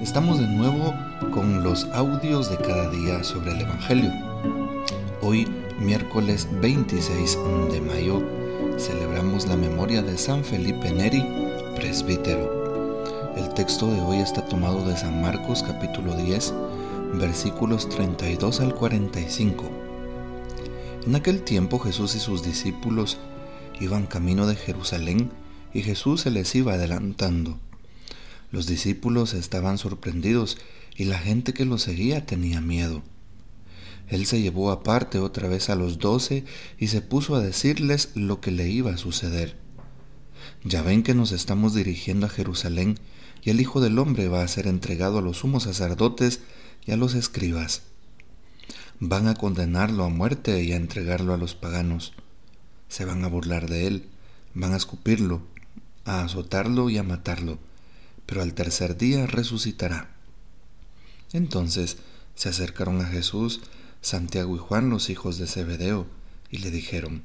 [0.00, 0.94] Estamos de nuevo
[1.30, 4.10] con los audios de cada día sobre el Evangelio.
[5.20, 5.46] Hoy,
[5.78, 7.36] miércoles 26
[7.70, 8.22] de mayo,
[8.78, 11.22] celebramos la memoria de San Felipe Neri,
[11.76, 13.34] presbítero.
[13.36, 16.54] El texto de hoy está tomado de San Marcos capítulo 10,
[17.16, 19.64] versículos 32 al 45.
[21.06, 23.18] En aquel tiempo Jesús y sus discípulos
[23.80, 25.30] iban camino de Jerusalén
[25.74, 27.58] y Jesús se les iba adelantando.
[28.50, 30.58] Los discípulos estaban sorprendidos
[30.96, 33.02] y la gente que lo seguía tenía miedo.
[34.08, 36.44] Él se llevó aparte otra vez a los doce
[36.76, 39.56] y se puso a decirles lo que le iba a suceder.
[40.64, 42.98] Ya ven que nos estamos dirigiendo a Jerusalén
[43.42, 46.40] y el Hijo del Hombre va a ser entregado a los sumos sacerdotes
[46.84, 47.82] y a los escribas.
[48.98, 52.14] Van a condenarlo a muerte y a entregarlo a los paganos.
[52.88, 54.08] Se van a burlar de él,
[54.54, 55.40] van a escupirlo,
[56.04, 57.58] a azotarlo y a matarlo
[58.30, 60.08] pero al tercer día resucitará.
[61.32, 61.96] Entonces
[62.36, 63.60] se acercaron a Jesús
[64.02, 66.06] Santiago y Juan, los hijos de Zebedeo,
[66.48, 67.24] y le dijeron,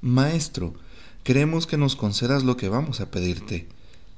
[0.00, 0.74] Maestro,
[1.22, 3.68] queremos que nos concedas lo que vamos a pedirte.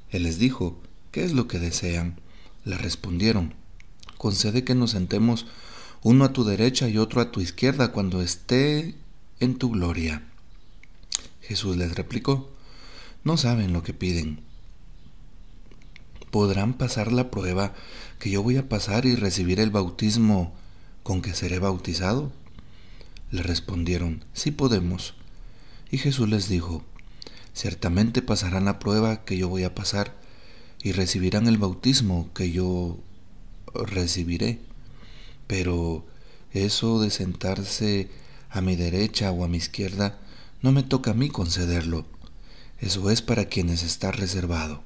[0.09, 2.19] Él les dijo, ¿qué es lo que desean?
[2.65, 3.53] Le respondieron,
[4.17, 5.47] concede que nos sentemos
[6.03, 8.95] uno a tu derecha y otro a tu izquierda cuando esté
[9.39, 10.23] en tu gloria.
[11.43, 12.51] Jesús les replicó,
[13.23, 14.51] no saben lo que piden
[16.33, 17.75] podrán pasar la prueba
[18.19, 20.55] que yo voy a pasar y recibir el bautismo
[21.03, 22.33] con que seré bautizado?
[23.31, 25.15] Le respondieron, sí podemos.
[25.91, 26.83] Y Jesús les dijo,
[27.53, 30.17] ciertamente pasarán la prueba que yo voy a pasar
[30.83, 32.99] y recibirán el bautismo que yo
[33.75, 34.59] recibiré.
[35.47, 36.07] Pero
[36.53, 38.09] eso de sentarse
[38.49, 40.19] a mi derecha o a mi izquierda
[40.63, 42.07] no me toca a mí concederlo.
[42.81, 44.83] Eso es para quienes está reservado.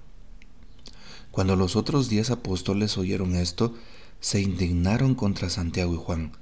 [1.37, 3.75] Cuando los otros diez apóstoles oyeron esto,
[4.21, 6.33] se indignaron contra Santiago y Juan.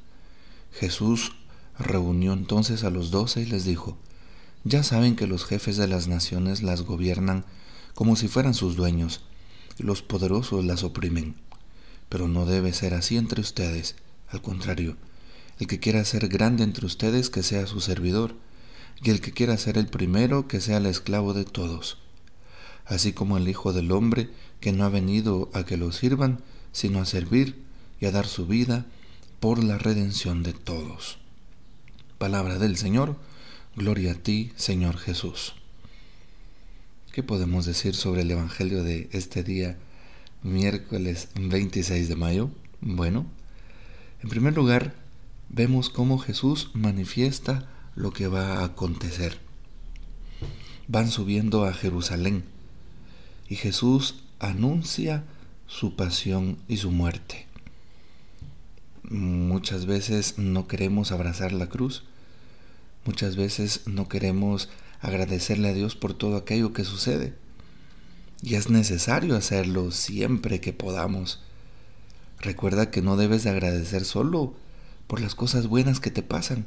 [0.70, 1.32] Jesús
[1.76, 3.98] reunió entonces a los doce y les dijo,
[4.62, 7.44] Ya saben que los jefes de las naciones las gobiernan
[7.94, 9.22] como si fueran sus dueños,
[9.80, 11.34] y los poderosos las oprimen.
[12.08, 13.96] Pero no debe ser así entre ustedes,
[14.28, 14.96] al contrario,
[15.58, 18.36] el que quiera ser grande entre ustedes, que sea su servidor,
[19.02, 21.98] y el que quiera ser el primero, que sea el esclavo de todos
[22.86, 24.30] así como el Hijo del Hombre,
[24.60, 26.40] que no ha venido a que lo sirvan,
[26.72, 27.62] sino a servir
[28.00, 28.86] y a dar su vida
[29.40, 31.18] por la redención de todos.
[32.18, 33.16] Palabra del Señor,
[33.76, 35.54] gloria a ti, Señor Jesús.
[37.12, 39.76] ¿Qué podemos decir sobre el Evangelio de este día,
[40.42, 42.50] miércoles 26 de mayo?
[42.80, 43.26] Bueno,
[44.22, 44.94] en primer lugar,
[45.48, 49.38] vemos cómo Jesús manifiesta lo que va a acontecer.
[50.88, 52.44] Van subiendo a Jerusalén
[53.48, 55.24] y Jesús anuncia
[55.66, 57.46] su pasión y su muerte.
[59.02, 62.04] Muchas veces no queremos abrazar la cruz,
[63.04, 64.68] muchas veces no queremos
[65.00, 67.34] agradecerle a Dios por todo aquello que sucede.
[68.42, 71.40] Y es necesario hacerlo siempre que podamos.
[72.40, 74.54] Recuerda que no debes de agradecer solo
[75.06, 76.66] por las cosas buenas que te pasan.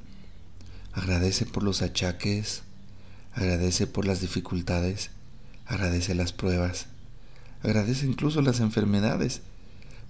[0.93, 2.63] Agradece por los achaques,
[3.33, 5.11] agradece por las dificultades,
[5.67, 6.87] Agradece las pruebas.
[7.61, 9.41] Agradece incluso las enfermedades,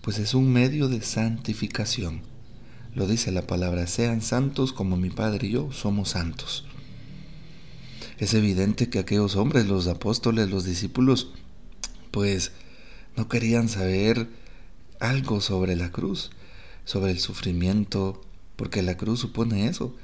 [0.01, 2.22] pues es un medio de santificación.
[2.94, 6.66] Lo dice la palabra, sean santos como mi Padre y yo somos santos.
[8.18, 11.31] Es evidente que aquellos hombres, los apóstoles, los discípulos,
[12.12, 12.51] pues
[13.16, 14.28] no querían saber
[15.00, 16.31] algo sobre la cruz,
[16.85, 18.22] sobre el sufrimiento,
[18.56, 19.95] porque la cruz supone eso,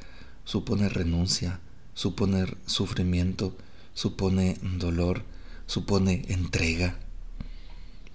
[0.45, 1.59] supone renuncia,
[1.93, 3.55] supone sufrimiento,
[3.93, 5.23] supone dolor,
[5.65, 6.99] supone entrega.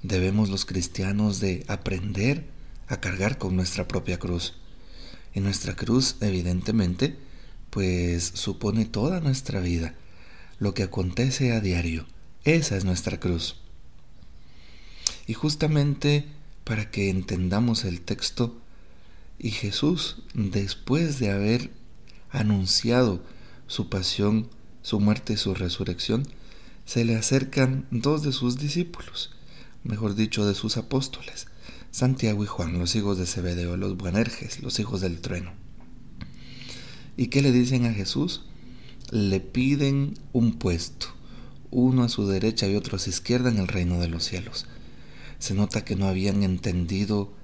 [0.02, 2.46] Debemos los cristianos de aprender
[2.86, 4.54] a cargar con nuestra propia cruz.
[5.34, 7.16] Y nuestra cruz, evidentemente,
[7.70, 9.94] pues supone toda nuestra vida,
[10.58, 12.06] lo que acontece a diario.
[12.44, 13.56] Esa es nuestra cruz.
[15.26, 16.26] Y justamente
[16.64, 18.58] para que entendamos el texto,
[19.38, 21.70] y Jesús, después de haber
[22.30, 23.22] anunciado
[23.66, 24.48] su pasión,
[24.82, 26.26] su muerte y su resurrección,
[26.88, 29.30] se le acercan dos de sus discípulos,
[29.84, 31.46] mejor dicho, de sus apóstoles,
[31.90, 35.52] Santiago y Juan, los hijos de Zebedeo, los Buanerges, los hijos del trueno.
[37.14, 38.46] ¿Y qué le dicen a Jesús?
[39.10, 41.08] Le piden un puesto,
[41.70, 44.64] uno a su derecha y otro a su izquierda en el reino de los cielos.
[45.38, 47.34] Se nota que no habían entendido,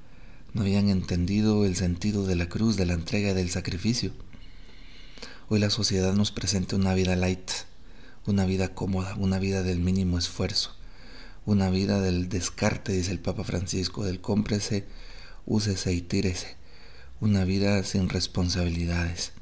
[0.55, 4.13] no habían entendido el sentido de la cruz, de la entrega y del sacrificio.
[5.51, 7.51] Hoy la sociedad nos presenta una vida light,
[8.27, 10.75] una vida cómoda, una vida del mínimo esfuerzo,
[11.47, 14.87] una vida del descarte, dice el Papa Francisco, del cómprese,
[15.47, 16.57] úsese y tírese,
[17.21, 19.33] una vida sin responsabilidades.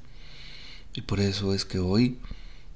[0.95, 2.19] Y por eso es que hoy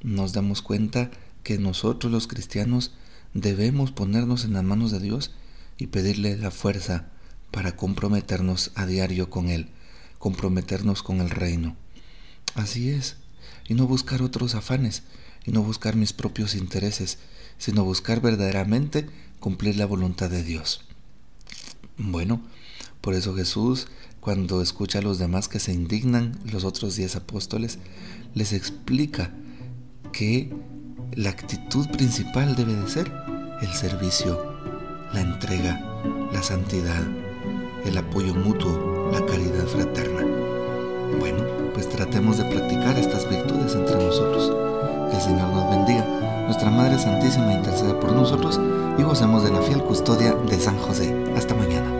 [0.02, 1.10] nos damos cuenta
[1.42, 2.92] que nosotros los cristianos
[3.34, 5.32] debemos ponernos en las manos de Dios
[5.76, 7.08] y pedirle la fuerza
[7.50, 9.68] para comprometernos a diario con Él,
[10.18, 11.76] comprometernos con el reino.
[12.54, 13.16] Así es,
[13.68, 15.02] y no buscar otros afanes,
[15.46, 17.18] y no buscar mis propios intereses,
[17.58, 19.06] sino buscar verdaderamente
[19.40, 20.84] cumplir la voluntad de Dios.
[21.96, 22.42] Bueno,
[23.00, 23.86] por eso Jesús,
[24.20, 27.78] cuando escucha a los demás que se indignan, los otros diez apóstoles,
[28.34, 29.32] les explica
[30.12, 30.52] que
[31.14, 33.12] la actitud principal debe de ser
[33.62, 34.56] el servicio,
[35.12, 35.80] la entrega,
[36.32, 37.06] la santidad,
[37.84, 40.26] el apoyo mutuo, la caridad fraterna.
[41.18, 44.65] Bueno, pues tratemos de practicar estas virtudes entre nosotros.
[45.10, 46.04] Que el Señor nos bendiga,
[46.44, 48.60] nuestra Madre Santísima interceda por nosotros
[48.98, 51.14] y gocemos de la fiel custodia de San José.
[51.36, 51.95] Hasta mañana.